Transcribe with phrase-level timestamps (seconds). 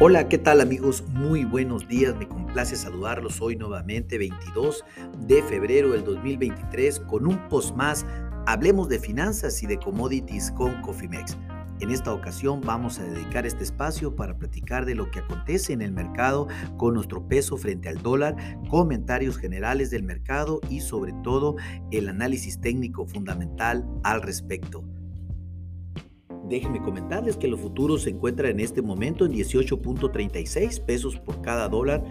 [0.00, 1.04] Hola, ¿qué tal amigos?
[1.06, 4.84] Muy buenos días, me complace saludarlos hoy nuevamente 22
[5.20, 8.04] de febrero del 2023 con un post más.
[8.44, 11.38] Hablemos de finanzas y de commodities con Cofimex.
[11.78, 15.80] En esta ocasión vamos a dedicar este espacio para platicar de lo que acontece en
[15.80, 18.34] el mercado con nuestro peso frente al dólar,
[18.68, 21.54] comentarios generales del mercado y sobre todo
[21.92, 24.82] el análisis técnico fundamental al respecto.
[26.48, 31.68] Déjenme comentarles que los futuros se encuentran en este momento en 18.36 pesos por cada
[31.68, 32.04] dólar.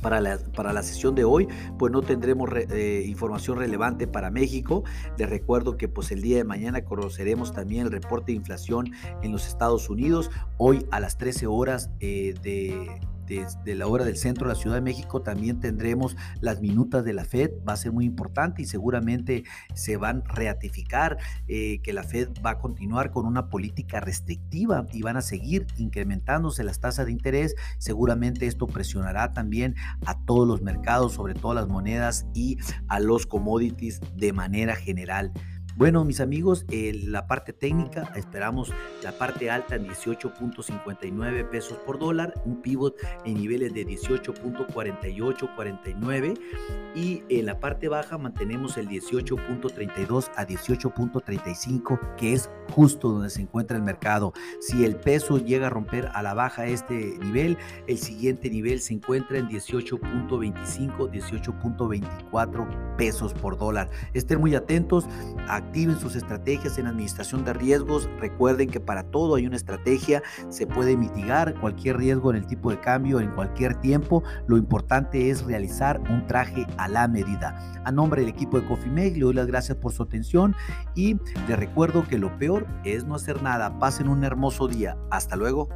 [0.00, 4.84] para la, para la sesión de hoy, pues no tendremos eh, información relevante para México.
[5.18, 9.32] Les recuerdo que pues el día de mañana conoceremos también el reporte de inflación en
[9.32, 10.30] los Estados Unidos.
[10.58, 14.74] Hoy a las 13 horas eh, de desde la hora del centro de la Ciudad
[14.74, 18.64] de México también tendremos las minutas de la Fed, va a ser muy importante y
[18.64, 24.00] seguramente se van a reatificar eh, que la Fed va a continuar con una política
[24.00, 27.54] restrictiva y van a seguir incrementándose las tasas de interés.
[27.78, 29.76] Seguramente esto presionará también
[30.06, 32.58] a todos los mercados, sobre todo las monedas y
[32.88, 35.32] a los commodities de manera general.
[35.80, 38.70] Bueno, mis amigos, la parte técnica, esperamos
[39.02, 46.34] la parte alta en 18.59 pesos por dólar, un pivot en niveles de 18.48, 49
[46.94, 53.40] y en la parte baja mantenemos el 18.32 a 18.35, que es justo donde se
[53.40, 54.34] encuentra el mercado.
[54.60, 58.92] Si el peso llega a romper a la baja este nivel, el siguiente nivel se
[58.92, 63.88] encuentra en 18.25, 18.24 pesos por dólar.
[64.12, 65.06] Estén muy atentos
[65.48, 68.10] a activen sus estrategias en administración de riesgos.
[68.18, 72.72] Recuerden que para todo hay una estrategia, se puede mitigar cualquier riesgo en el tipo
[72.72, 74.24] de cambio en cualquier tiempo.
[74.48, 77.56] Lo importante es realizar un traje a la medida.
[77.84, 80.56] A nombre del equipo de Cofimeg, le doy las gracias por su atención
[80.96, 81.16] y
[81.46, 83.78] les recuerdo que lo peor es no hacer nada.
[83.78, 84.96] Pasen un hermoso día.
[85.08, 85.68] Hasta luego.